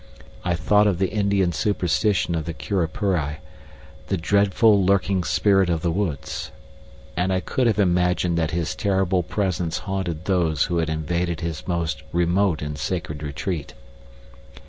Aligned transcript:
I 0.43 0.55
thought 0.55 0.87
of 0.87 0.97
the 0.97 1.11
Indian 1.11 1.51
superstition 1.51 2.33
of 2.33 2.45
the 2.45 2.55
Curupuri 2.55 3.37
the 4.07 4.17
dreadful, 4.17 4.83
lurking 4.83 5.23
spirit 5.23 5.69
of 5.69 5.83
the 5.83 5.91
woods 5.91 6.49
and 7.15 7.31
I 7.31 7.39
could 7.39 7.67
have 7.67 7.77
imagined 7.77 8.35
that 8.35 8.49
his 8.49 8.73
terrible 8.73 9.21
presence 9.21 9.77
haunted 9.85 10.25
those 10.25 10.63
who 10.63 10.79
had 10.79 10.89
invaded 10.89 11.41
his 11.41 11.67
most 11.67 12.01
remote 12.11 12.63
and 12.63 12.79
sacred 12.79 13.21
retreat. 13.21 13.75